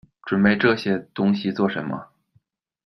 [0.27, 2.07] 準备这些东西做什么